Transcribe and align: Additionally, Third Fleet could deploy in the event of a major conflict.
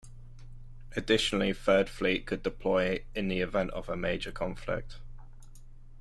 Additionally, 0.95 1.53
Third 1.53 1.87
Fleet 1.87 2.25
could 2.25 2.41
deploy 2.41 3.05
in 3.13 3.27
the 3.27 3.39
event 3.41 3.69
of 3.69 3.87
a 3.87 3.95
major 3.95 4.31
conflict. 4.31 4.97